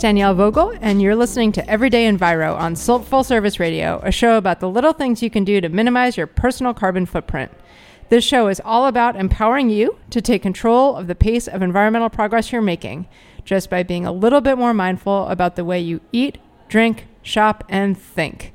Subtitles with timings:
[0.00, 4.58] Danielle Vogel, and you're listening to Everyday Enviro on Full Service Radio, a show about
[4.58, 7.52] the little things you can do to minimize your personal carbon footprint.
[8.08, 12.08] This show is all about empowering you to take control of the pace of environmental
[12.08, 13.08] progress you're making
[13.44, 16.38] just by being a little bit more mindful about the way you eat,
[16.70, 18.54] drink, shop, and think.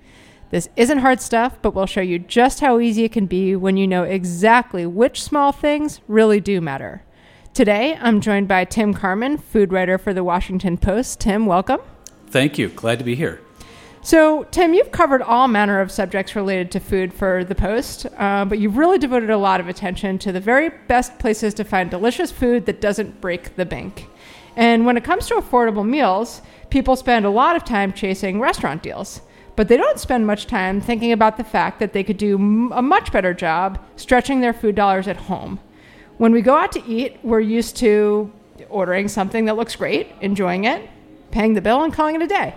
[0.50, 3.78] This isn't hard stuff, but we'll show you just how easy it can be when
[3.78, 7.04] you know exactly which small things really do matter.
[7.56, 11.22] Today, I'm joined by Tim Carman, food writer for the Washington Post.
[11.22, 11.80] Tim, welcome.
[12.28, 12.68] Thank you.
[12.68, 13.40] Glad to be here.
[14.02, 18.44] So, Tim, you've covered all manner of subjects related to food for the Post, uh,
[18.44, 21.90] but you've really devoted a lot of attention to the very best places to find
[21.90, 24.10] delicious food that doesn't break the bank.
[24.58, 28.84] And when it comes to affordable meals, people spend a lot of time chasing restaurant
[28.84, 29.22] deals,
[29.56, 32.36] but they don't spend much time thinking about the fact that they could do
[32.74, 35.58] a much better job stretching their food dollars at home.
[36.18, 38.32] When we go out to eat, we're used to
[38.70, 40.90] ordering something that looks great, enjoying it,
[41.32, 42.56] paying the bill, and calling it a day.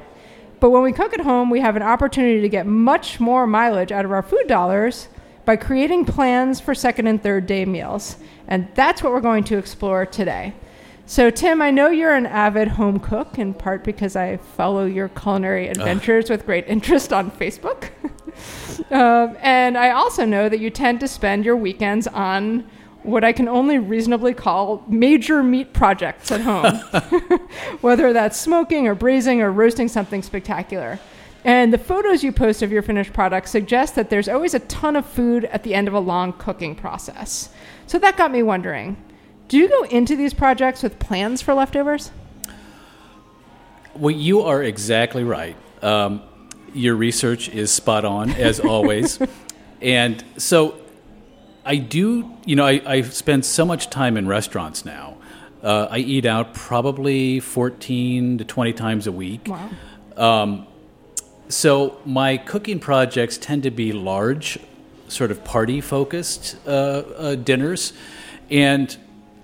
[0.60, 3.90] But when we cook at home, we have an opportunity to get much more mileage
[3.90, 5.08] out of our food dollars
[5.44, 8.16] by creating plans for second and third day meals.
[8.46, 10.54] And that's what we're going to explore today.
[11.06, 15.08] So, Tim, I know you're an avid home cook, in part because I follow your
[15.08, 17.88] culinary adventures with great interest on Facebook.
[18.92, 22.68] um, and I also know that you tend to spend your weekends on
[23.02, 26.76] what I can only reasonably call major meat projects at home,
[27.80, 30.98] whether that's smoking or braising or roasting something spectacular.
[31.44, 34.96] And the photos you post of your finished product suggest that there's always a ton
[34.96, 37.50] of food at the end of a long cooking process.
[37.86, 38.96] So that got me wondering
[39.48, 42.10] do you go into these projects with plans for leftovers?
[43.94, 45.56] Well, you are exactly right.
[45.82, 46.22] Um,
[46.74, 49.18] your research is spot on, as always.
[49.80, 50.78] and so
[51.68, 55.18] I do, you know, I, I spend so much time in restaurants now.
[55.62, 59.46] Uh, I eat out probably 14 to 20 times a week.
[59.46, 59.70] Wow.
[60.16, 60.66] Um,
[61.50, 64.58] so my cooking projects tend to be large,
[65.08, 67.92] sort of party focused uh, uh, dinners,
[68.50, 68.96] and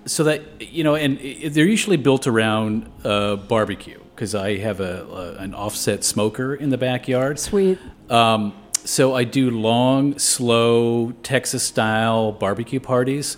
[0.05, 1.19] so that you know, and
[1.53, 6.69] they're usually built around uh, barbecue because I have a, a an offset smoker in
[6.69, 7.39] the backyard.
[7.39, 7.79] Sweet.
[8.09, 8.53] Um,
[8.85, 13.37] so I do long, slow Texas style barbecue parties,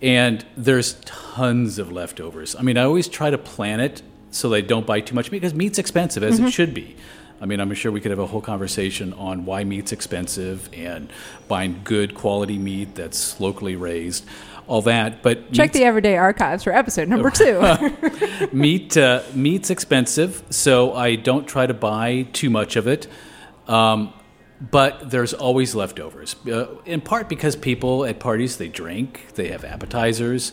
[0.00, 2.54] and there's tons of leftovers.
[2.54, 5.40] I mean, I always try to plan it so they don't buy too much meat
[5.40, 6.96] because meat's expensive, as it should be.
[7.40, 11.12] I mean, I'm sure we could have a whole conversation on why meat's expensive and
[11.48, 14.24] buying good quality meat that's locally raised,
[14.68, 15.22] all that.
[15.22, 17.60] But Check the Everyday Archives for episode number two.
[18.52, 23.08] meat uh, meat's expensive, so I don't try to buy too much of it.
[23.66, 24.12] Um,
[24.70, 29.64] but there's always leftovers, uh, in part because people at parties they drink, they have
[29.64, 30.52] appetizers.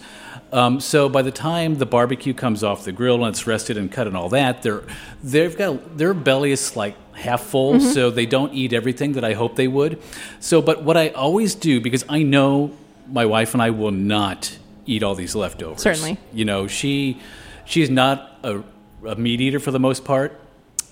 [0.52, 3.92] Um, so by the time the barbecue comes off the grill and it's rested and
[3.92, 4.84] cut and all that, they're
[5.24, 9.34] they've got their belly is like half full, so they don't eat everything that I
[9.34, 10.02] hope they would.
[10.40, 12.72] So, but what I always do because I know
[13.12, 15.82] my wife and I will not eat all these leftovers.
[15.82, 16.18] Certainly.
[16.34, 17.22] You know, she
[17.66, 18.64] she's not a,
[19.06, 20.40] a meat eater for the most part.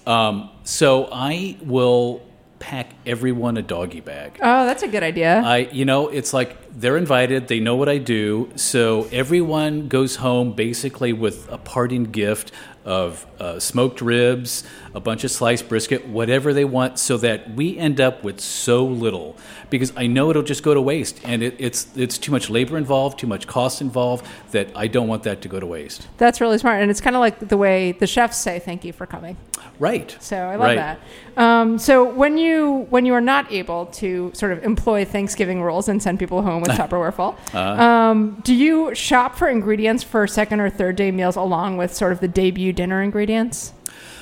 [0.05, 2.21] Um, so I will
[2.67, 4.37] pack everyone a doggy bag.
[4.41, 5.41] oh, that's a good idea.
[5.41, 7.47] I, you know, it's like they're invited.
[7.47, 8.51] They know what I do.
[8.55, 12.51] So everyone goes home basically with a parting gift
[12.85, 17.77] of uh, smoked ribs, a bunch of sliced brisket, whatever they want, so that we
[17.77, 19.35] end up with so little.
[19.69, 22.77] Because I know it'll just go to waste, and it, it's it's too much labor
[22.77, 24.25] involved, too much cost involved.
[24.51, 26.07] That I don't want that to go to waste.
[26.17, 28.93] That's really smart, and it's kind of like the way the chefs say thank you
[28.93, 29.35] for coming.
[29.79, 30.15] Right.
[30.21, 30.75] So I love Right.
[30.75, 30.99] that.
[31.35, 35.89] Um, so when you when you are not able to sort of employ Thanksgiving rules
[35.89, 37.83] and send people home with Tupperware full, Uh-huh.
[37.83, 42.11] um, do you shop for ingredients for second or third day meals along with sort
[42.11, 43.73] of the debut dinner ingredients?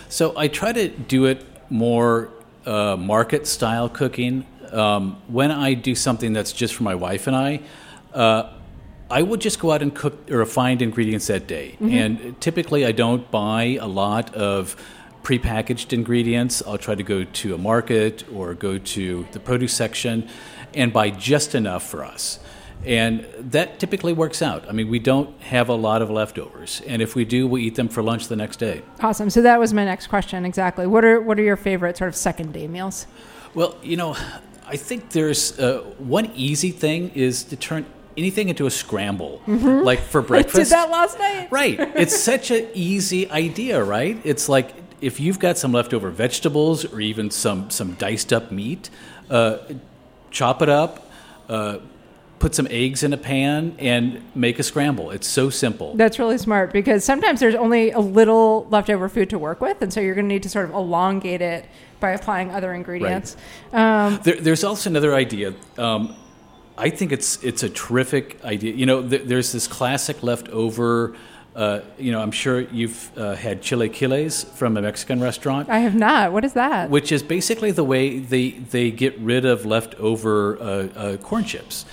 [0.10, 2.30] So I try to do it more
[2.66, 4.46] uh, market style cooking.
[4.72, 7.62] Um, when I do something that's just for my wife and I,
[8.14, 8.52] uh,
[9.10, 11.78] I would just go out and cook or find ingredients that day.
[11.80, 14.76] And typically, I don't buy a lot of
[15.24, 16.64] prepackaged ingredients.
[16.66, 20.28] I'll try to go to a market or go to the produce section
[20.76, 22.40] and buy just enough for us.
[22.86, 24.68] And that typically works out.
[24.70, 27.76] I mean, we don't have a lot of leftovers, and if we do, we eat
[27.76, 28.84] them for lunch the next day.
[29.00, 29.30] Awesome.
[29.32, 30.46] So that was my next question.
[30.46, 30.86] Exactly.
[30.86, 33.08] What are what are your favorite sort of second day meals?
[33.56, 34.16] Well, you know,
[34.68, 37.86] I think there's uh, one easy thing is to turn
[38.18, 40.72] anything into a scramble, like for I did breakfast.
[40.72, 41.48] that last night.
[41.52, 41.80] Right.
[41.80, 44.20] It's such an easy idea, right?
[44.24, 48.90] It's like if you've got some leftover vegetables or even some some diced up meat,
[49.30, 49.58] uh,
[50.36, 51.10] chop it up,
[51.50, 51.78] uh,
[52.38, 55.10] put some eggs in a pan, and make a scramble.
[55.10, 55.96] It's so simple.
[55.96, 59.92] That's really smart because sometimes there's only a little leftover food to work with, and
[59.92, 61.66] so you're going to need to sort of elongate it
[62.00, 63.38] by applying other ingredients.
[63.72, 65.54] Um, There, there's also another idea.
[65.78, 66.14] Um,
[66.78, 68.74] I think it's it's a terrific idea.
[68.74, 71.16] You know, th- there's this classic leftover.
[71.56, 75.70] Uh, you know, I'm sure you've uh, had chilaquiles from a Mexican restaurant.
[75.70, 76.34] I have not.
[76.34, 76.90] What is that?
[76.90, 81.86] which is basically the way they they get rid of leftover uh, uh, corn chips.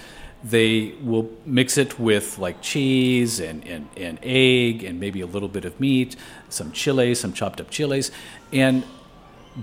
[0.42, 5.48] They will mix it with like cheese and, and, and egg and maybe a little
[5.48, 6.16] bit of meat,
[6.48, 8.10] some chili, some chopped up chilies,
[8.52, 8.82] and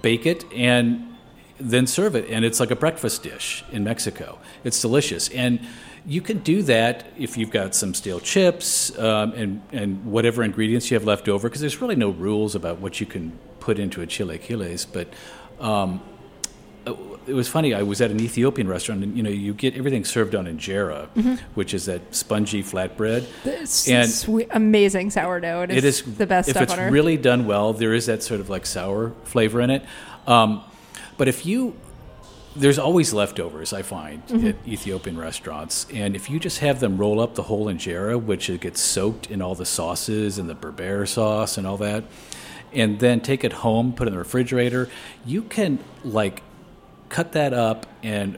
[0.01, 1.17] bake it and
[1.59, 2.29] then serve it.
[2.29, 4.39] And it's like a breakfast dish in Mexico.
[4.63, 5.27] It's delicious.
[5.29, 5.59] And
[6.05, 10.89] you can do that if you've got some stale chips um, and, and whatever ingredients
[10.91, 14.01] you have left over, because there's really no rules about what you can put into
[14.01, 14.85] a Chile chilaquiles.
[14.91, 15.07] But
[15.63, 16.01] um,
[17.27, 17.73] it was funny.
[17.73, 21.07] I was at an Ethiopian restaurant, and you know, you get everything served on injera,
[21.53, 23.27] which is that spongy flatbread.
[23.45, 25.63] It's and sweet, amazing sourdough.
[25.63, 26.91] It is, it is the best If stuff it's on earth.
[26.91, 29.85] really done well, there is that sort of like sour flavor in it.
[30.25, 30.63] Um,
[31.17, 31.75] but if you,
[32.59, 33.73] there's always leftovers.
[33.73, 34.47] I find Mm-hmm.
[34.47, 38.49] at Ethiopian restaurants, and if you just have them roll up the whole injera, which
[38.49, 42.03] it gets soaked in all the sauces and the berbere sauce and all that,
[42.73, 44.89] and then take it home, put it in the refrigerator,
[45.25, 46.43] you can like
[47.09, 48.37] cut that up and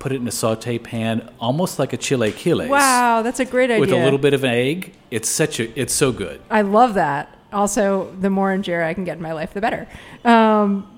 [0.00, 2.68] put it in a saute pan, almost like a chilaquiles.
[2.68, 3.80] wow, that's a great idea.
[3.80, 6.40] With a little bit of an egg, it's such a, it's so good.
[6.50, 7.36] I love that.
[7.52, 9.86] Also, the more injera I can get in my life, the better.
[10.24, 10.90] Um,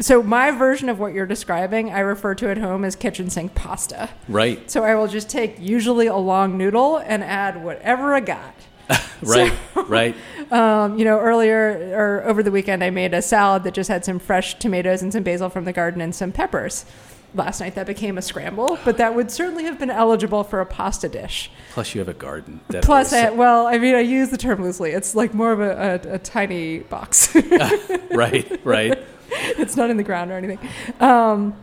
[0.00, 3.54] so my version of what you're describing, I refer to at home as kitchen sink
[3.54, 4.10] pasta.
[4.28, 4.70] Right.
[4.70, 8.54] So I will just take usually a long noodle and add whatever I got.
[9.22, 9.52] Right,
[9.86, 10.16] right.
[10.50, 14.04] Um, you know, earlier or over the weekend, I made a salad that just had
[14.04, 16.84] some fresh tomatoes and some basil from the garden and some peppers.
[17.34, 20.66] Last night that became a scramble, but that would certainly have been eligible for a
[20.66, 21.50] pasta dish.
[21.72, 22.60] Plus, you have a garden.
[22.68, 24.90] That Plus, I, well, I mean, I use the term loosely.
[24.90, 27.34] It's like more of a, a, a tiny box.
[28.10, 28.98] right, right.
[29.30, 30.58] it's not in the ground or anything.
[31.00, 31.54] Um,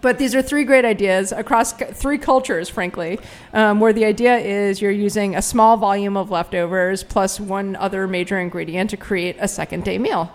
[0.00, 3.18] but these are three great ideas across three cultures, frankly,
[3.54, 8.06] um, where the idea is you're using a small volume of leftovers plus one other
[8.06, 10.30] major ingredient to create a second day meal.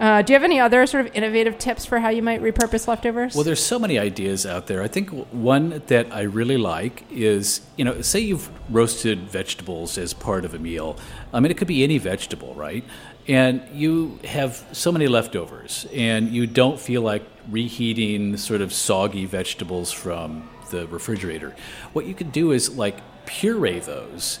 [0.00, 2.88] Uh, do you have any other sort of innovative tips for how you might repurpose
[2.88, 3.34] leftovers?
[3.34, 4.82] Well, there's so many ideas out there.
[4.82, 10.14] I think one that I really like is, you know, say you've roasted vegetables as
[10.14, 10.96] part of a meal.
[11.34, 12.82] I mean, it could be any vegetable, right?
[13.28, 19.26] And you have so many leftovers, and you don't feel like reheating sort of soggy
[19.26, 21.54] vegetables from the refrigerator.
[21.92, 24.40] What you could do is like puree those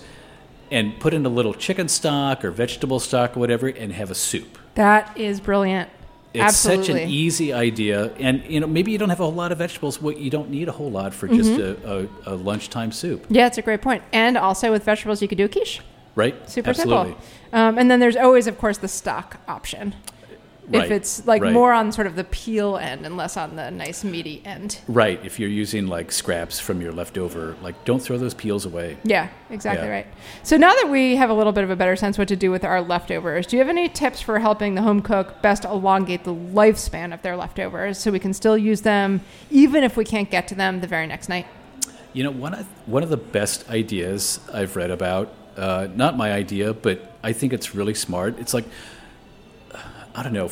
[0.70, 4.14] and put in a little chicken stock or vegetable stock or whatever and have a
[4.14, 4.56] soup.
[4.74, 5.88] That is brilliant.
[6.32, 6.84] It's Absolutely.
[6.86, 9.58] such an easy idea, and you know maybe you don't have a whole lot of
[9.58, 10.00] vegetables.
[10.00, 11.88] What you don't need a whole lot for just Mm-hmm.
[11.88, 14.04] a, a, a lunchtime soup, yeah, it's a great point.
[14.12, 15.80] And also with vegetables, you could do a quiche.
[16.14, 16.34] right?
[16.48, 17.12] Super Absolutely.
[17.14, 17.24] simple.
[17.52, 19.92] Um, and then there's always, of course, the stock option.
[20.72, 21.52] Right, If it's like right.
[21.52, 24.78] more on sort of the peel end and less on the nice meaty end.
[24.86, 25.18] Right.
[25.24, 28.96] If you're using like scraps from your leftover, like don't throw those peels away.
[29.02, 29.92] Yeah, exactly Yeah.
[29.94, 30.06] right.
[30.44, 32.52] So now that we have a little bit of a better sense what to do
[32.52, 36.22] with our leftovers, do you have any tips for helping the home cook best elongate
[36.22, 40.30] the lifespan of their leftovers so we can still use them even if we can't
[40.30, 41.46] get to them the very next night?
[42.12, 46.32] You know, one of one of the best ideas I've read about, uh, not my
[46.32, 48.38] idea, but I think it's really smart.
[48.38, 48.64] It's like
[50.20, 50.48] I don't know.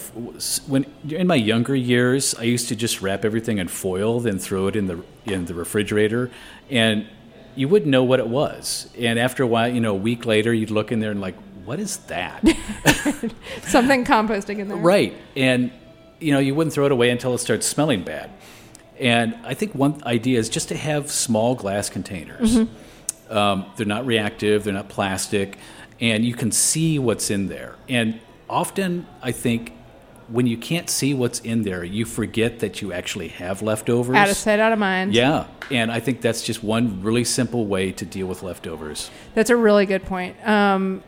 [0.66, 4.66] When in my younger years, I used to just wrap everything in foil, then throw
[4.66, 6.30] it in the in the refrigerator,
[6.70, 7.06] and
[7.54, 8.88] you wouldn't know what it was.
[8.96, 11.34] And after a while, you know, a week later, you'd look in there and like,
[11.66, 12.42] what is that?
[13.64, 14.78] Something composting in there.
[14.78, 15.14] Right.
[15.36, 15.70] And,
[16.18, 18.30] you know, you wouldn't throw it away until it starts smelling bad.
[18.98, 22.56] And I think one idea is just to have small glass containers.
[23.28, 25.58] Um, they're not reactive, they're not plastic,
[26.00, 27.76] and you can see what's in there.
[27.86, 29.72] And often, I think,
[30.28, 34.14] when you can't see what's in there, you forget that you actually have leftovers.
[34.14, 35.14] Out of sight, out of mind.
[35.14, 35.46] Yeah.
[35.70, 39.10] And I think that's just one really simple way to deal with leftovers.
[39.34, 40.36] That's a really good point.
[40.46, 41.02] Um,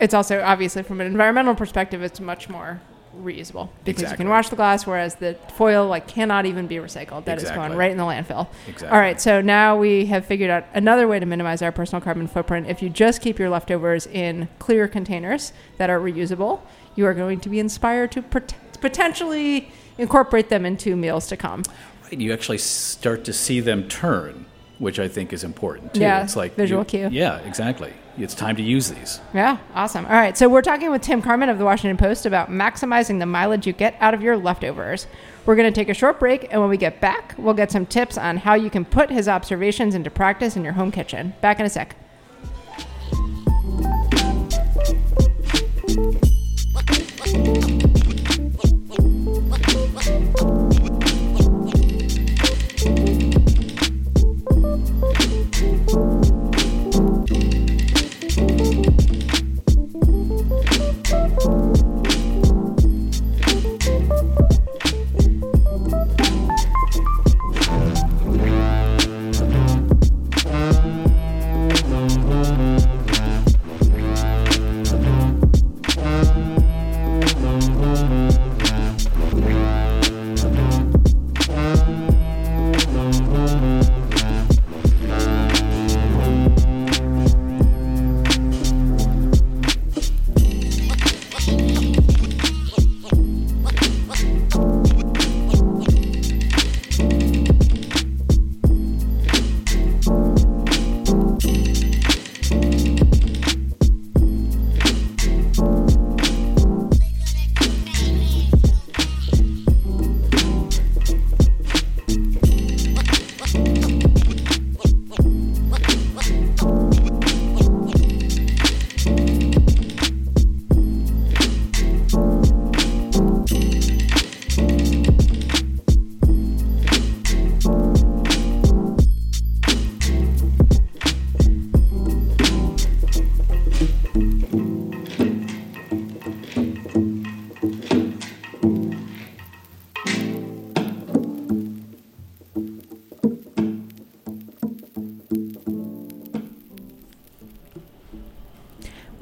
[0.00, 2.80] it's also obviously from an environmental perspective, it's much more
[3.22, 7.24] reusable because you can wash the glass, whereas the foil like cannot even be recycled.
[7.26, 7.68] That is Exactly.
[7.68, 8.48] going right in the landfill.
[8.66, 8.88] Exactly.
[8.88, 12.26] All right, so now we have figured out another way to minimize our personal carbon
[12.26, 12.66] footprint.
[12.68, 16.60] If you just keep your leftovers in clear containers that are reusable,
[16.96, 21.62] you are going to be inspired to pot- potentially incorporate them into meals to come.
[22.04, 24.46] Right, you actually start to see them turn,
[24.78, 26.00] which I think is important too.
[26.00, 27.08] Yeah, it's like visual you- cue.
[27.10, 27.92] Yeah, exactly.
[28.16, 29.20] It's time to use these.
[29.34, 30.04] Yeah, awesome.
[30.06, 33.26] All right, so we're talking with Tim Carman of the Washington Post about maximizing the
[33.26, 35.08] mileage you get out of your leftovers.
[35.46, 37.86] We're going to take a short break, and when we get back, we'll get some
[37.86, 41.34] tips on how you can put his observations into practice in your home kitchen.
[41.40, 41.96] Back in a sec.
[47.44, 47.93] Thank you.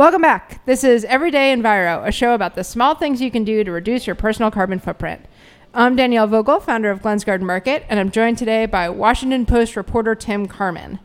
[0.03, 0.67] Welcome back.
[0.67, 4.05] This is Everyday Enviro, a show about the small things you can do to reduce
[4.05, 5.27] your personal carbon footprint.
[5.73, 9.77] I'm Danielle Vogel, founder of Glens Garden Market, and I'm joined today by Washington Post
[9.77, 10.99] reporter Tim Carman.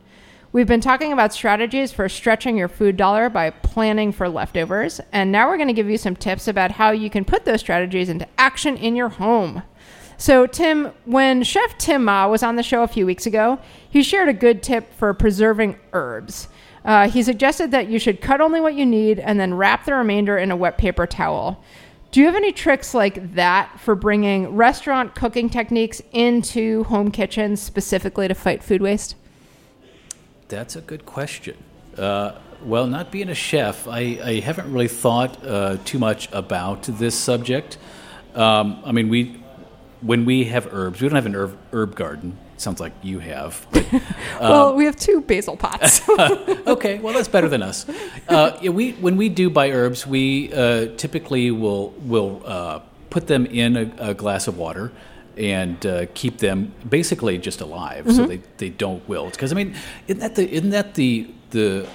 [0.50, 5.30] We've been talking about strategies for stretching your food dollar by planning for leftovers, and
[5.30, 8.08] now we're going to give you some tips about how you can put those strategies
[8.08, 9.62] into action in your home.
[10.16, 14.02] So, Tim, when Chef Tim Ma was on the show a few weeks ago, he
[14.02, 16.48] shared a good tip for preserving herbs.
[16.88, 19.92] Uh, he suggested that you should cut only what you need and then wrap the
[19.92, 21.62] remainder in a wet paper towel.
[22.12, 27.60] Do you have any tricks like that for bringing restaurant cooking techniques into home kitchens
[27.60, 29.16] specifically to fight food waste?
[30.48, 31.58] That's a good question.
[31.94, 36.84] Uh, well, not being a chef, I, I haven't really thought uh, too much about
[36.84, 37.76] this subject.
[38.34, 39.42] Um, I mean, we
[40.00, 42.38] when we have herbs, we don't have an herb, herb garden.
[42.58, 43.66] Sounds like you have.
[44.38, 46.06] But, well, we have two basil pots.
[46.66, 47.88] okay, well that's better than us.
[48.28, 53.26] Uh, yeah, we when we do buy herbs, we uh, typically will will uh, put
[53.26, 54.92] them in a, a glass of water
[55.36, 59.32] and uh, keep them basically just alive, so they, they don't wilt.
[59.32, 59.74] Because I mean,
[60.06, 61.88] isn't that the isn't that the the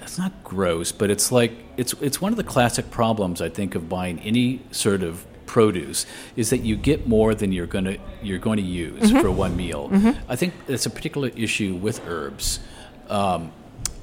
[0.00, 3.74] it's not gross, but it's like it's it's one of the classic problems I think
[3.74, 7.98] of buying any sort of produce is that you get more than you're going to
[8.22, 9.90] you're going to use for one meal.
[10.28, 12.60] I think it's a particular issue with herbs.
[13.08, 13.50] Um,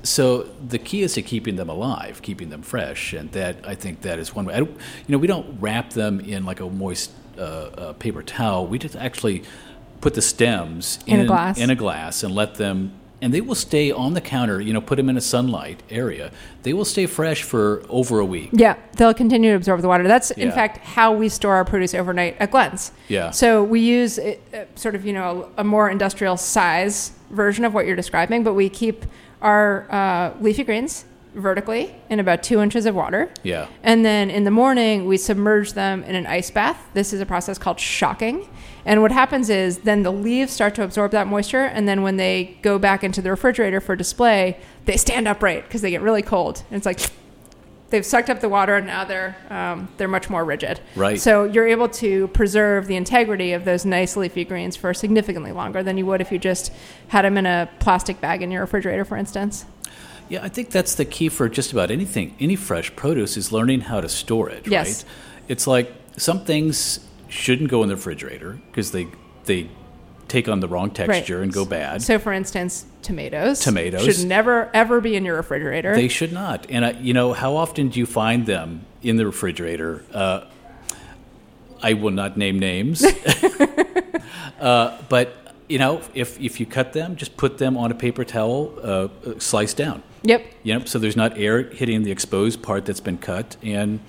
[0.03, 4.01] so the key is to keeping them alive, keeping them fresh, and that I think
[4.01, 4.53] that is one way.
[4.55, 8.23] I don't, you know, we don't wrap them in like a moist uh, uh, paper
[8.23, 8.67] towel.
[8.67, 9.43] We just actually
[10.01, 11.57] put the stems In a glass.
[11.59, 14.81] in a glass and let them and they will stay on the counter you know
[14.81, 16.31] put them in a sunlight area
[16.63, 20.05] they will stay fresh for over a week Yeah, they'll continue to absorb the water.
[20.07, 20.53] That's in Yeah.
[20.55, 22.91] fact how we store our produce overnight at Glen's.
[23.07, 23.31] Yeah.
[23.31, 27.73] So we use it, uh, sort of you know a more industrial size version of
[27.73, 29.05] what you're describing, but we keep
[29.41, 31.05] our uh, leafy greens
[31.37, 33.29] vertically in about two inches of water.
[33.43, 36.79] yeah And then in the morning, we submerge them in an ice bath.
[36.93, 38.47] This is a process called shocking.
[38.85, 41.65] And what happens is then the leaves start to absorb that moisture.
[41.65, 45.81] And then when they go back into the refrigerator for display, they stand upright because
[45.81, 46.63] they get really cold.
[46.69, 47.01] And it's like
[47.89, 50.79] they've sucked up the water and now they're, um, they're much more rigid.
[50.95, 51.19] Right.
[51.19, 55.83] So you're able to preserve the integrity of those nice leafy greens for significantly longer
[55.83, 56.71] than you would if you just
[57.09, 59.65] had them in a plastic bag in your refrigerator, for instance.
[60.29, 62.35] Yeah, I think that's the key for just about anything.
[62.39, 65.03] Any fresh produce is learning how to store it, Yes.
[65.03, 65.11] right?
[65.47, 69.07] It's like some things shouldn't go in the refrigerator because they
[69.45, 69.69] they
[70.27, 72.01] take on the wrong texture and go bad.
[72.01, 73.61] So, for instance, tomatoes.
[73.61, 74.03] Tomatoes.
[74.03, 75.95] should never ever be in your refrigerator.
[75.95, 76.67] They should not.
[76.69, 80.03] And I, you know, how often do you find them in the refrigerator?
[80.13, 80.41] Uh,
[81.81, 83.05] I will not name names,
[84.59, 88.23] uh, but you know, if if you cut them, just put them on a paper
[88.23, 89.07] towel, uh,
[89.39, 90.01] sliced down.
[90.23, 90.45] yep.
[90.63, 93.99] You know, so there's not air hitting the exposed part that's been cut, and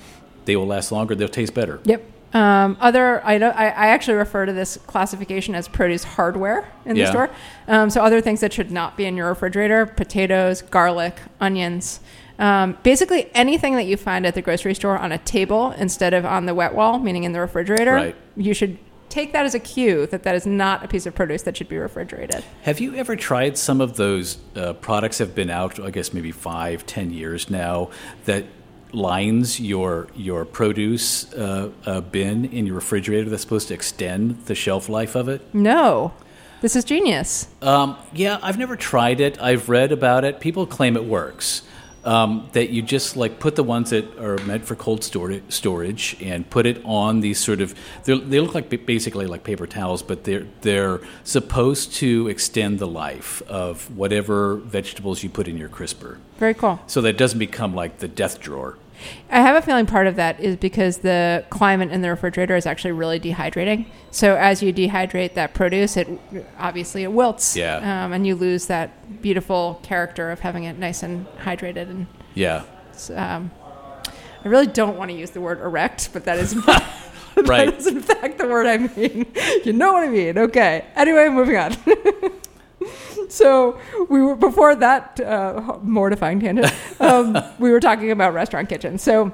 [0.45, 1.15] they will last longer.
[1.15, 1.81] They'll taste better.
[1.85, 2.03] Yep.
[2.35, 7.01] Um, other, I, I, I actually refer to this classification as produce hardware in the
[7.01, 7.11] Yeah.
[7.11, 7.31] store.
[7.67, 12.01] Um, so other things that should not be in your refrigerator: potatoes, garlic, onions.
[12.39, 16.25] Um, basically, anything that you find at the grocery store on a table instead of
[16.25, 18.17] on the wet wall, meaning in the refrigerator, Right.
[18.37, 21.43] you should take that as a cue that that is not a piece of produce
[21.43, 22.45] that should be refrigerated.
[22.63, 25.81] Have you ever tried some of those uh, products have been out?
[25.81, 27.91] I guess maybe five, ten years now.
[28.25, 28.45] That
[28.93, 34.55] lines your your produce uh, uh, bin in your refrigerator that's supposed to extend the
[34.55, 35.43] shelf life of it.
[35.55, 36.13] No,
[36.61, 37.49] this is genius.
[37.63, 39.41] Um, yeah, I've never tried it.
[39.41, 40.41] I've read about it.
[40.41, 41.63] People claim it works.
[42.09, 46.17] Um, that you just like put the ones that are meant for cold storage, storage
[46.23, 47.75] and put it on these sort of
[48.05, 52.87] they're- they look like basically like paper towels, but they're they're supposed to extend the
[52.87, 56.81] life of whatever vegetables you put in your crisper, Very cool.
[56.87, 58.77] so that doesn't become like the death drawer.
[59.31, 62.67] I have a feeling part of that is because the climate in the refrigerator is
[62.67, 63.87] actually really dehydrating.
[64.11, 66.09] So as you dehydrate that produce, it
[66.59, 67.57] obviously it wilts.
[67.57, 68.05] Yeah.
[68.05, 71.91] Um, and you lose that beautiful character of having it nice and hydrated.
[71.91, 72.65] And Yeah,
[73.15, 73.51] um,
[74.45, 76.87] I really don't want to use the word erect, but that is right.
[77.47, 79.27] that is in fact the word I mean.
[79.65, 80.39] You know what I mean?
[80.39, 80.85] Okay.
[80.97, 81.77] Anyway, moving on.
[83.29, 86.73] so we were before that uh, mortifying tangent.
[87.01, 89.03] Um, we were talking about restaurant kitchens.
[89.03, 89.33] So.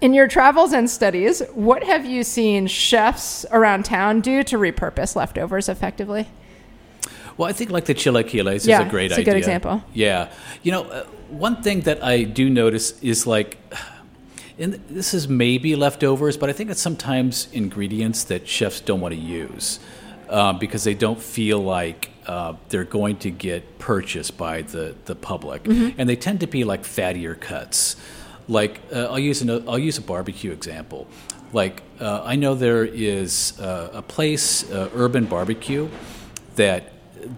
[0.00, 5.16] In your travels and studies, what have you seen chefs around town do to repurpose
[5.16, 6.28] leftovers effectively?
[7.38, 9.32] Well, I think like the chilaquiles Yeah, is a great it's a idea.
[9.32, 9.82] good example.
[9.94, 10.30] Yeah,
[10.62, 13.56] you know, uh, one thing that I do notice is like,
[14.58, 19.14] and this is maybe leftovers, but I think it's sometimes ingredients that chefs don't want
[19.14, 19.80] to use
[20.28, 25.14] uh, because they don't feel like uh, they're going to get purchased by the the
[25.14, 26.00] public, Mm-hmm.
[26.00, 27.96] and they tend to be like fattier cuts.
[28.48, 31.06] Like uh, I'll use an, I'll use a barbecue example.
[31.52, 35.88] Like uh, I know there is uh, a place, uh, Urban Barbecue,
[36.56, 36.82] that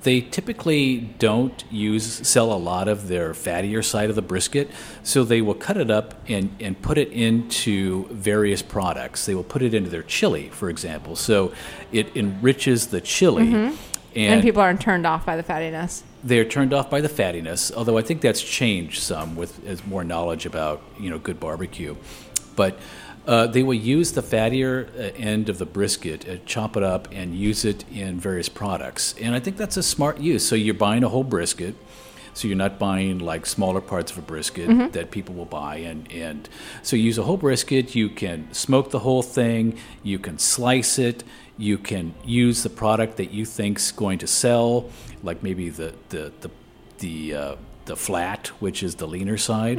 [0.02, 4.68] they typically don't use sell a lot of their fattier side of the brisket,
[5.04, 9.26] so they will cut it up and, and put it into various products.
[9.26, 11.52] They will put it into their chili, for example, so
[11.92, 13.44] it enriches the chili.
[14.16, 16.02] And, And, people aren't turned off by the fattiness.
[16.24, 20.02] they're turned off by the fattiness, although I think that's changed some with as more
[20.04, 21.94] knowledge about you know good barbecue.
[22.56, 22.78] But
[23.26, 27.08] uh, they will use the fattier uh, end of the brisket, uh, chop it up,
[27.12, 29.14] and use it in various products.
[29.20, 30.46] And I think that's a smart use.
[30.48, 31.74] So you're buying a whole brisket.
[32.34, 36.06] So you're not buying like smaller parts of a brisket that people will buy, and,
[36.12, 36.46] and
[36.82, 37.94] so you use a whole brisket.
[37.94, 39.78] You can smoke the whole thing.
[40.02, 41.24] You can slice it.
[41.58, 44.90] You can use the product that you think's going to sell,
[45.22, 46.50] like maybe the the the
[46.98, 49.78] the, uh, the flat, which is the leaner side,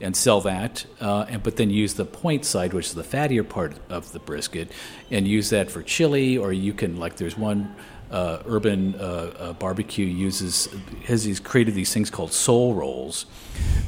[0.00, 0.86] and sell that.
[1.00, 4.18] Uh, and but then use the point side, which is the fattier part of the
[4.18, 4.70] brisket,
[5.10, 6.36] and use that for chili.
[6.38, 7.74] Or you can like there's one
[8.10, 8.98] uh, urban uh,
[9.38, 10.68] uh, barbecue uses
[11.04, 13.26] has he's created these things called soul rolls,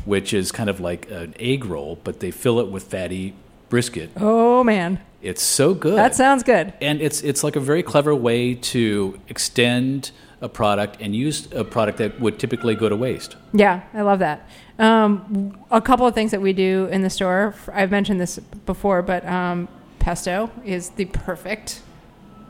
[0.05, 3.35] which is kind of like an egg roll, but they fill it with fatty
[3.69, 4.11] brisket.
[4.17, 5.96] Oh man, It's so good.
[5.96, 6.72] that sounds good.
[6.81, 11.64] and it's it's like a very clever way to extend a product and use a
[11.64, 13.37] product that would typically go to waste.
[13.52, 14.48] Yeah, I love that.
[14.78, 17.54] Um, a couple of things that we do in the store.
[17.72, 19.66] I've mentioned this before, but um,
[19.98, 21.83] pesto is the perfect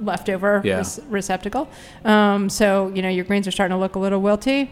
[0.00, 0.76] leftover Yeah.
[0.78, 1.68] res- receptacle.
[2.04, 4.68] Um, so you know your greens are starting to look a little wilty.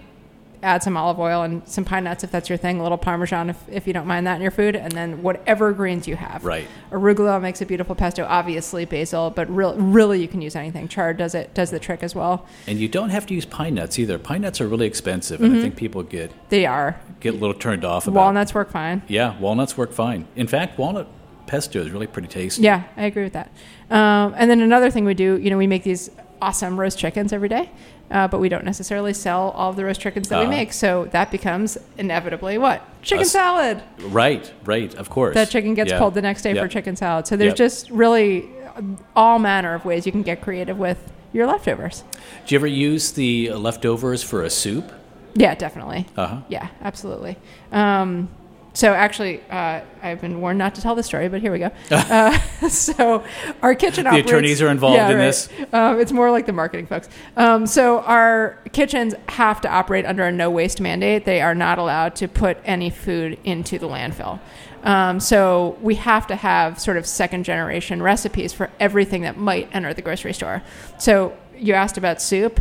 [0.62, 2.80] Add some olive oil and some pine nuts if that's your thing.
[2.80, 5.72] A little parmesan if, if you don't mind that in your food, and then whatever
[5.72, 6.44] greens you have.
[6.44, 6.66] Right.
[6.90, 8.24] Arugula makes a beautiful pesto.
[8.24, 10.88] Obviously basil, but real, really you can use anything.
[10.88, 12.46] Chard does it does the trick as well.
[12.66, 14.18] And you don't have to use pine nuts either.
[14.18, 17.54] Pine nuts are really expensive, and I think people get They are get a little
[17.54, 18.12] turned off about.
[18.12, 18.24] Mm-hmm.
[18.24, 19.02] walnuts work fine.
[19.08, 20.26] Yeah, walnuts work fine.
[20.36, 21.08] In fact, walnut
[21.46, 22.62] pesto is really pretty tasty.
[22.62, 23.50] Yeah, I agree with that.
[23.90, 26.10] Um, and then another thing we do, you know, we make these
[26.42, 27.70] awesome roast chickens every day,
[28.10, 30.50] uh, but we don't necessarily sell all of the roast chickens that we Uh-huh.
[30.56, 30.72] make.
[30.72, 32.82] So that becomes inevitably what?
[33.02, 33.82] Chicken Us- salad.
[34.00, 35.34] Right, right, of course.
[35.34, 35.98] That chicken gets Yeah.
[35.98, 36.62] pulled the next day Yep.
[36.64, 37.26] for chicken salad.
[37.26, 37.56] So there's Yep.
[37.56, 38.48] just really
[39.14, 40.98] all manner of ways you can get creative with
[41.32, 42.04] your leftovers.
[42.46, 44.92] Do you ever use the leftovers for a soup?
[45.34, 46.06] Yeah, definitely.
[46.16, 46.36] Uh huh.
[46.48, 47.36] Yeah, absolutely.
[47.72, 48.28] Um,
[48.76, 51.70] so actually, uh, I've been warned not to tell the story, but here we go.
[51.90, 53.24] uh, so
[53.62, 55.24] our kitchen The operates- attorneys are involved Yeah, in right.
[55.24, 55.48] this.
[55.72, 57.08] Um, it's more like the marketing folks.
[57.38, 61.24] Um, so our kitchens have to operate under a no waste mandate.
[61.24, 64.40] They are not allowed to put any food into the landfill.
[64.84, 69.70] Um, so we have to have sort of second generation recipes for everything that might
[69.72, 70.62] enter the grocery store.
[70.98, 72.60] So you asked about soup.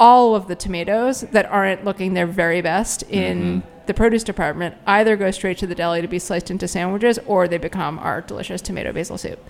[0.00, 5.16] All of the tomatoes that aren't looking their very best in the produce department either
[5.16, 8.62] go straight to the deli to be sliced into sandwiches or they become our delicious
[8.62, 9.44] tomato basil soup.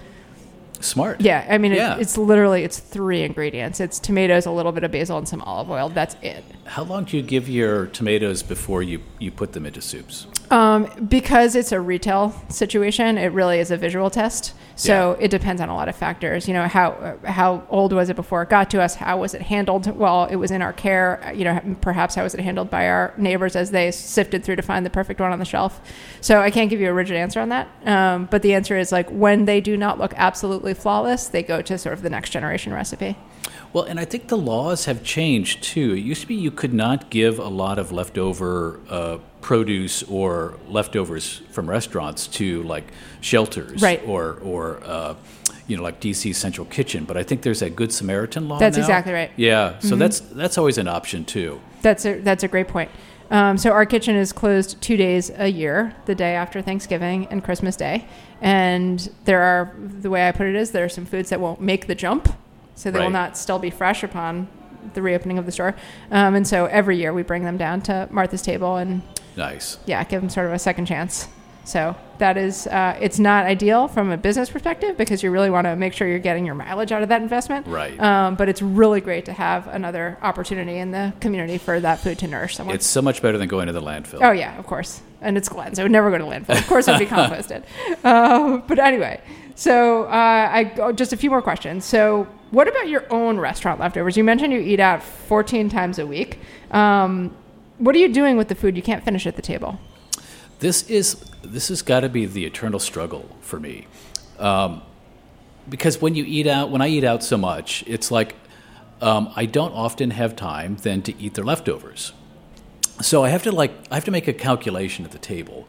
[0.81, 1.20] Smart.
[1.20, 1.96] Yeah, I mean, Yeah.
[1.96, 3.81] It, it's literally it's three ingredients.
[3.81, 5.90] It's tomatoes, a little bit of basil, and some olive oil.
[5.90, 6.42] That's it.
[6.64, 10.26] How long do you give your tomatoes before you, you put them into soups?
[10.50, 14.52] Um, because it's a retail situation, it really is a visual test.
[14.74, 15.26] So Yeah.
[15.26, 16.48] it depends on a lot of factors.
[16.48, 18.96] You know, how how old was it before it got to us?
[18.96, 21.20] How was it handled while it was in our care?
[21.34, 24.62] You know, perhaps how was it handled by our neighbors as they sifted through to
[24.62, 25.80] find the perfect one on the shelf?
[26.20, 27.68] So I can't give you a rigid answer on that.
[27.86, 31.62] Um, but the answer is like when they do not look absolutely flawless, they go
[31.62, 33.16] to sort of the next generation recipe.
[33.72, 35.92] Well, and I think the laws have changed too.
[35.94, 40.59] It used to be you could not give a lot of leftover uh, produce or
[40.68, 42.85] leftovers from restaurants to like
[43.20, 44.03] shelters Right.
[44.07, 45.14] or or uh,
[45.66, 47.05] you know like DC Central Kitchen.
[47.05, 48.59] But I think there's a Good Samaritan law.
[48.59, 48.83] That's now.
[48.83, 49.31] exactly right.
[49.31, 49.40] Mm-hmm.
[49.40, 51.61] Yeah, so that's that's always an option too.
[51.83, 52.90] That's a that's a great point.
[53.31, 57.44] Um, so our kitchen is closed two days a year, the day after Thanksgiving and
[57.44, 58.07] Christmas Day,
[58.40, 61.61] and there are the way I put it is there are some foods that won't
[61.61, 62.29] make the jump,
[62.74, 64.48] so they will not still be fresh upon
[64.94, 65.76] the reopening of the store,
[66.11, 69.00] um, and so every year we bring them down to Martha's table and
[69.37, 69.79] Nice.
[69.87, 71.29] yeah, give them sort of a second chance.
[71.64, 75.66] So that is, uh, it's not ideal from a business perspective because you really want
[75.66, 77.66] to make sure you're getting your mileage out of that investment.
[77.66, 78.01] Right.
[78.01, 82.19] Um, but it's really great to have another opportunity in the community for that food
[82.21, 82.75] to nourish someone.
[82.75, 84.19] It's so much better than going to the landfill.
[84.23, 85.03] oh yeah, of course.
[85.21, 86.59] And it's Glen, so it would never go to landfill.
[86.59, 87.62] Of course, would be composted.
[88.03, 89.21] Uh, but anyway,
[89.55, 91.85] so uh, I oh, just a few more questions.
[91.85, 94.16] So, what about your own restaurant leftovers?
[94.16, 96.38] You mentioned you eat out 14 times a week.
[96.71, 97.37] Um,
[97.81, 99.81] what are you doing with the food you can't finish at the table?
[100.61, 103.87] This is this has got to be the eternal struggle for me,
[104.38, 104.83] um,
[105.69, 108.35] because when you eat out, when I eat out so much, it's like
[109.01, 112.12] um, I don't often have time then to eat their leftovers.
[113.01, 115.66] So I have to like I have to make a calculation at the table.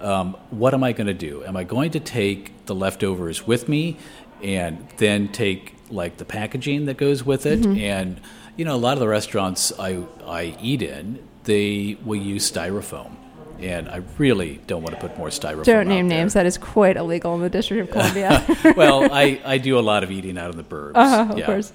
[0.00, 1.42] Um, what am I going to do?
[1.44, 3.96] Am I going to take the leftovers with me,
[4.42, 7.64] and then take like the packaging that goes with it?
[7.64, 8.20] And
[8.56, 13.12] you know, a lot of the restaurants I I eat in, they will use styrofoam,
[13.58, 15.64] and I really don't want to put more styrofoam.
[15.64, 16.32] Don't name names.
[16.34, 18.44] That is quite illegal in the District of Columbia.
[18.76, 20.92] well, I, I do a lot of eating out in the burbs.
[20.96, 21.46] Uh, of yeah.
[21.46, 21.72] course.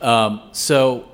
[0.00, 1.08] Um, so,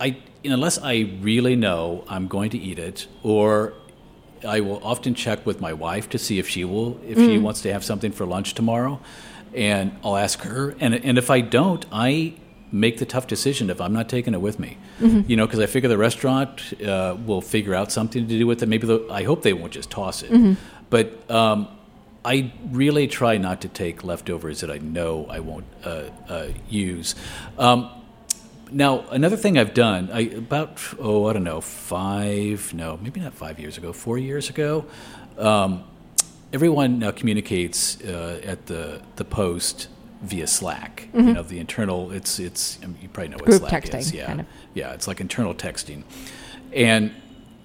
[0.00, 3.74] I unless I really know I'm going to eat it, or
[4.46, 7.42] I will often check with my wife to see if she will if she Mm.
[7.42, 9.00] wants to have something for lunch tomorrow,
[9.54, 10.74] and I'll ask her.
[10.80, 12.34] And and if I don't, I
[12.72, 14.76] make the tough decision if I'm not taking it with me.
[15.00, 15.30] Mm-hmm.
[15.30, 18.62] You know, because I figure the restaurant uh, will figure out something to do with
[18.62, 18.66] it.
[18.66, 20.54] Maybe the, I hope they won't just toss it, Mm-hmm.
[20.90, 21.30] but.
[21.30, 21.68] Um,
[22.22, 27.14] I really try not to take leftovers that I know I won't uh, uh, use.
[27.56, 27.90] Um,
[28.70, 33.34] now, another thing I've done, I about oh I don't know five no maybe not
[33.34, 34.84] five years ago, four years ago.
[35.38, 35.84] Um,
[36.52, 39.88] everyone now communicates uh, at the the post
[40.22, 41.08] via Slack.
[41.14, 42.10] You know the internal.
[42.12, 43.58] It's it's I mean, you probably know what Mm-hmm.
[43.58, 44.12] Group Slack texting, is.
[44.12, 44.46] Yeah, kind of.
[44.74, 44.92] yeah.
[44.92, 46.02] It's like internal texting,
[46.72, 47.12] and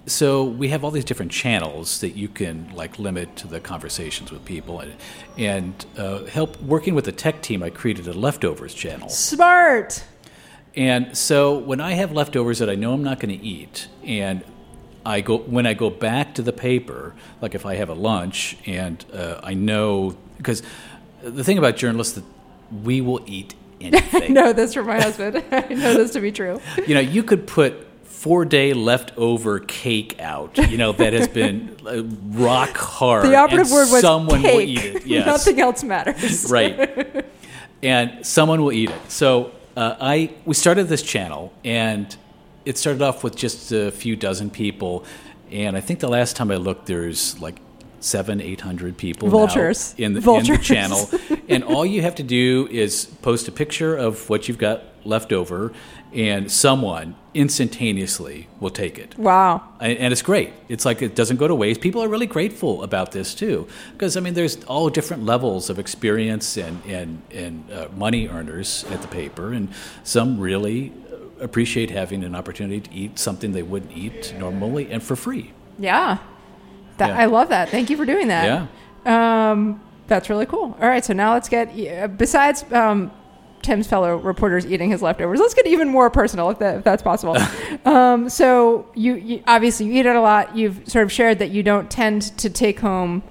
[0.06, 4.30] so we have all these different channels that you can like limit to the conversations
[4.30, 4.94] with people and
[5.36, 10.04] and uh, help working with the tech team i created a leftovers channel Smart.
[10.76, 14.44] and so when I have leftovers that I know I'm not going to eat, and
[15.04, 18.56] I go when I go back to the paper, like if I have a lunch
[18.64, 20.62] and uh, I know because
[21.22, 22.24] the thing about journalists that
[22.84, 24.32] we will eat anything.
[24.32, 25.42] No, this from my husband.
[25.52, 26.60] I know this to be true.
[26.86, 30.56] You know, you could put four day leftover cake out.
[30.58, 32.02] You know that has been uh,
[32.38, 33.24] rock hard.
[33.26, 34.54] The operative word was someone cake.
[34.54, 35.06] will eat it.
[35.06, 36.50] Yes, Nothing else matters.
[36.50, 37.24] right
[37.82, 42.16] and someone will eat it so uh, i we started this channel and
[42.64, 45.04] it started off with just a few dozen people
[45.52, 47.56] and i think the last time i looked there's like
[48.06, 49.94] seven eight hundred people now Vultures.
[49.98, 51.02] in the, in the channel
[51.48, 55.32] and all you have to do is post a picture of what you've got left
[55.32, 55.72] over
[56.12, 59.62] and someone instantaneously will take it Wow.
[59.80, 60.50] and and it's great.
[60.68, 61.80] It's like it doesn't go to waste.
[61.80, 65.78] People are really grateful about this too, because I mean, there's all different levels of
[65.78, 69.68] experience and and and uh, money earners at the paper, and
[70.04, 75.02] some really uh, appreciate having an opportunity to eat something they wouldn't eat normally and
[75.02, 75.52] for free.
[75.78, 76.18] Yeah.
[76.98, 77.18] That, Yeah.
[77.18, 77.68] I love that.
[77.68, 78.68] Thank you for doing that.
[79.04, 79.50] Yeah.
[79.50, 80.76] Um, that's really cool.
[80.80, 83.10] All right, so now let's get uh, besides um,
[83.62, 85.40] Tim's fellow reporters eating his leftovers.
[85.40, 87.36] Let's get even more personal, if, that, if that's possible.
[87.84, 90.56] um, so you, you obviously you eat it a lot.
[90.56, 93.22] You've sort of shared that you don't tend to take home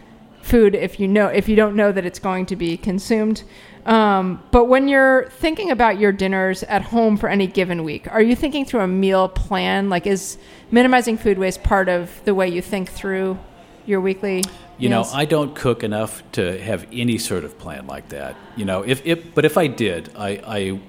[0.42, 3.44] food if you know if you don't know that it's going to be consumed.
[3.86, 8.22] Um, but when you're thinking about your dinners at home for any given week, are
[8.22, 9.90] you thinking through a meal plan?
[9.90, 10.38] Like, is
[10.72, 13.38] minimizing food waste part of the way you think through
[13.86, 14.44] your weekly?
[14.78, 15.04] You know.
[15.14, 18.36] I don't cook enough to have any sort of plan like that.
[18.58, 20.80] You know, if, if but if I did, I, I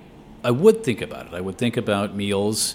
[0.44, 1.34] I would think about it.
[1.34, 2.74] I would think about meals.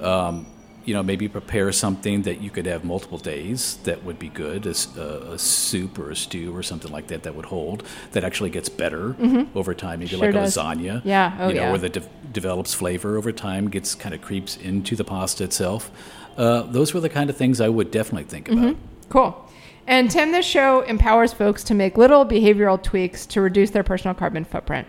[0.00, 0.46] Um,
[0.84, 4.66] you know, maybe prepare something that you could have multiple days that would be good,
[4.66, 7.84] a, s- a- a soup or a stew or something like that that would hold,
[8.10, 9.14] that actually gets better
[9.54, 10.00] over time.
[10.00, 10.20] Maybe Mm-hmm.
[10.20, 10.56] Sure like does.
[10.56, 11.02] a lasagna.
[11.04, 11.36] Yeah.
[11.38, 11.70] Oh, you know, yeah.
[11.70, 15.88] where the de- develops flavor over time, gets kind of creeps into the pasta itself.
[16.36, 18.74] Uh, those were the kind of things I would definitely think about.
[19.08, 19.48] Cool.
[19.86, 24.14] And Tim, this show empowers folks to make little behavioral tweaks to reduce their personal
[24.14, 24.86] carbon footprint.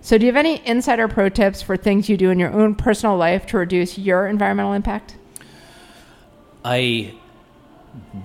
[0.00, 2.74] So, do you have any insider pro tips for things you do in your own
[2.74, 5.16] personal life to reduce your environmental impact?
[6.64, 7.14] I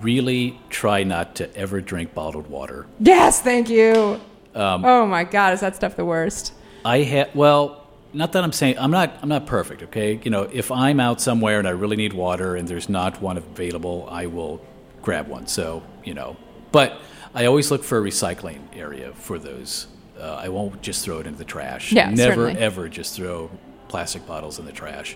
[0.02, 2.88] really try not to ever drink bottled water.
[3.00, 4.20] Yes, thank you.
[4.56, 6.54] Um, oh my God, is that stuff the worst?
[6.84, 10.20] I have well, not that I'm saying I'm not I'm not perfect, okay?
[10.24, 13.38] You know, if I'm out somewhere and I really need water and there's not one
[13.38, 14.62] available, I will
[15.08, 15.48] grab one.
[15.48, 16.36] So, you know,
[16.74, 17.00] but
[17.34, 19.88] I always look for a recycling area for those.
[20.20, 21.94] Uh, I won't just throw it into the trash.
[21.94, 22.60] Yeah, Never certainly.
[22.60, 23.50] ever just throw
[23.88, 25.16] plastic bottles in the trash.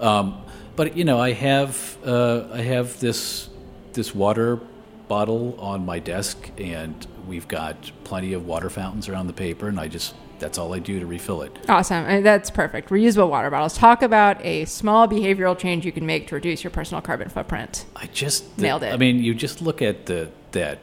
[0.00, 0.42] Um,
[0.74, 3.48] but you know, I have uh, I have this
[3.92, 4.58] this water
[5.06, 9.78] bottle on my desk, and we've got plenty of water fountains around the paper, and
[9.78, 11.56] I just that's all I do to refill it.
[11.68, 12.04] Awesome.
[12.06, 12.90] And that's perfect.
[12.90, 13.76] Reusable water bottles.
[13.76, 17.84] Talk about a small behavioral change you can make to reduce your personal carbon footprint.
[17.96, 18.92] I just Nailed it.
[18.92, 20.78] I mean, you just look at the that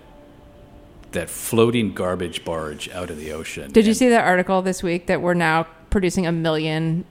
[1.11, 3.71] that floating garbage barge out of the ocean.
[3.71, 7.05] Did you see that article this week that we're now producing a million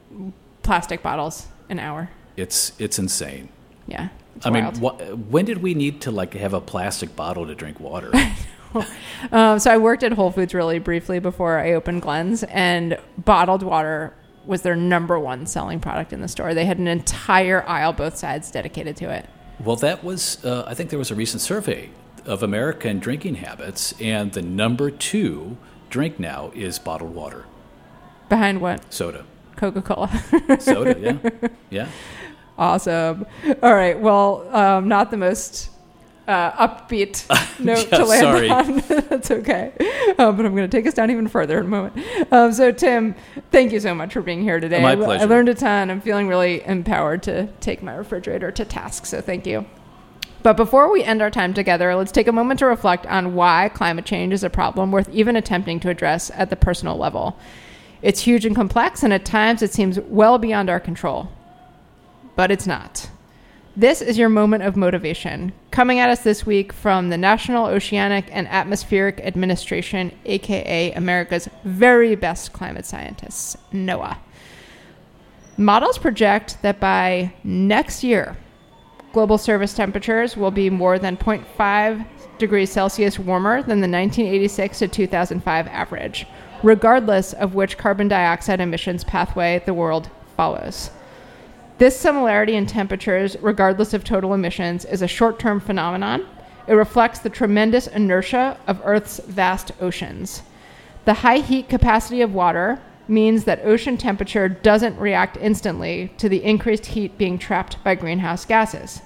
[0.62, 2.10] plastic bottles an hour?
[2.36, 3.48] It's it's insane.
[3.86, 4.08] Yeah.
[4.36, 4.80] it's I wild.
[4.80, 8.10] mean, wh- when did we need to like have a plastic bottle to drink water?
[9.32, 13.62] Um, so I worked at Whole Foods really briefly before I opened Glen's, and bottled
[13.62, 14.12] water
[14.44, 16.52] was their number one selling product in the store.
[16.52, 19.26] They had an entire aisle, both sides, dedicated to it.
[19.58, 21.88] Well, that was, uh, I think there was a recent survey
[22.26, 25.56] of American drinking habits, and the number two
[25.88, 27.46] drink now is bottled water,
[28.28, 28.92] Behind what?
[28.92, 29.24] soda.
[29.56, 30.10] Coca Cola.
[30.60, 31.48] Soda, yeah.
[31.70, 31.88] Yeah.
[32.58, 33.24] awesome.
[33.62, 33.98] All right.
[33.98, 35.70] Well, um, not the most
[36.26, 37.26] uh, upbeat
[37.60, 38.50] note Yeah, to land sorry.
[38.50, 38.76] on.
[39.08, 39.72] That's okay.
[40.18, 41.96] Um, but I'm going to take us down even further in a moment.
[42.32, 43.14] Um, so, Tim,
[43.50, 44.80] thank you so much for being here today.
[44.82, 45.90] My I- I learned a ton.
[45.90, 49.06] I'm feeling really empowered to take my refrigerator to task.
[49.06, 49.66] So, thank you.
[50.42, 53.70] But before we end our time together, let's take a moment to reflect on why
[53.70, 57.38] climate change is a problem worth even attempting to address at the personal level.
[58.02, 61.30] It's huge and complex, and at times it seems well beyond our control.
[62.36, 63.08] But it's not.
[63.76, 65.52] This is your moment of motivation.
[65.72, 72.14] Coming at us this week from the National Oceanic and Atmospheric Administration, aka America's very
[72.14, 74.16] best climate scientists, NOAA.
[75.56, 78.36] Models project that by next year,
[79.12, 82.06] global surface temperatures will be more than 0.5
[82.38, 86.26] degrees Celsius warmer than the 1986 to 2005 average,
[86.62, 90.90] regardless of which carbon dioxide emissions pathway the world follows.
[91.76, 96.24] This similarity in temperatures, regardless of total emissions, is a short term phenomenon.
[96.68, 100.42] It reflects the tremendous inertia of Earth's vast oceans.
[101.04, 106.44] The high heat capacity of water means that ocean temperature doesn't react instantly to the
[106.44, 109.02] increased heat being trapped by greenhouse gases.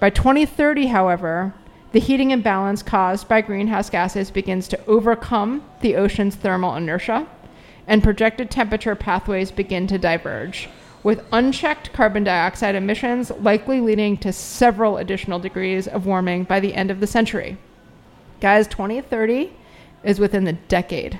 [0.00, 1.54] By 2030, however,
[1.92, 7.26] the heating imbalance caused by greenhouse gases begins to overcome the ocean's thermal inertia,
[7.86, 10.68] and projected temperature pathways begin to diverge,
[11.06, 16.74] with unchecked carbon dioxide emissions likely leading to several additional degrees of warming by the
[16.74, 17.56] end of the century.
[18.40, 19.52] Guys, 2030
[20.02, 21.16] is within the decade.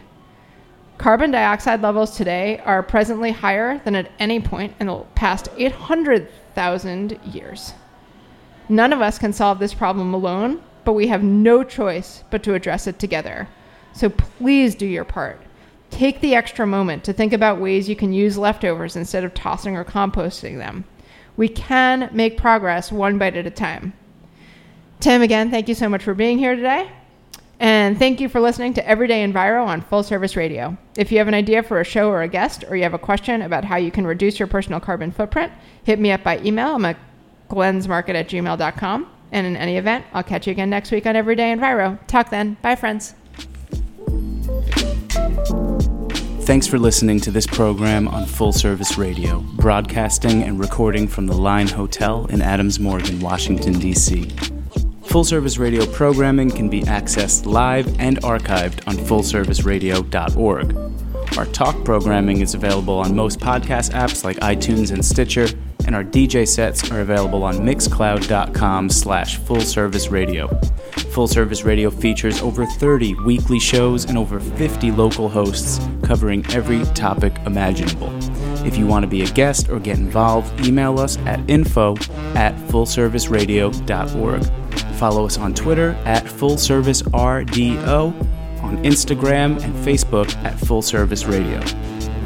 [0.99, 7.21] Carbon dioxide levels today are presently higher than at any point in the past 800,000
[7.33, 7.73] years.
[8.69, 12.55] None of us can solve this problem alone, but we have no choice but to
[12.55, 13.47] address it together.
[13.93, 15.46] So please do your part.
[15.97, 19.79] Take the extra moment to think about ways you can use leftovers instead of tossing
[19.79, 20.85] or composting them.
[21.39, 23.95] We can make progress one bite at a time.
[25.01, 26.91] Tim, again, thank you so much for being here today.
[27.61, 30.77] And thank you for listening to Everyday Enviro on Full Service Radio.
[30.99, 32.99] If you have an idea for a show or a guest, or you have a
[32.99, 35.51] question about how you can reduce your personal carbon footprint,
[35.85, 36.75] hit me up by email.
[36.75, 36.99] I'm at
[37.49, 39.11] glensmarket at gmail.com.
[39.33, 41.99] And in any event, I'll catch you again next week on Everyday Enviro.
[42.07, 42.59] Talk then.
[42.61, 43.15] Bye, friends.
[46.47, 51.37] Thanks for listening to this program on Full Service Radio, broadcasting and recording from the
[51.37, 54.31] Line Hotel in Adams Morgan, Washington, D.C.
[55.03, 61.37] Full Service Radio programming can be accessed live and archived on fullserviceradio.org.
[61.37, 65.49] Our talk programming is available on most podcast apps like iTunes and Stitcher,
[65.87, 70.65] and our DJ sets are available on mixcloud.com slash fullserviceradio.
[71.13, 76.85] Full Service Radio features over 30 weekly shows and over 50 local hosts covering every
[76.95, 78.13] topic imaginable.
[78.67, 81.97] If you want to be a guest or get involved, email us at info
[82.35, 84.45] at fullserviceradio.org.
[84.97, 91.61] Follow us on Twitter at FullServiceRDO, on Instagram and Facebook at Full Service Radio.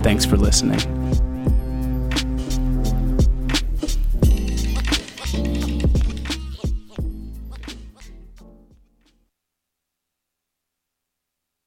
[0.03, 1.00] Thanks for listening.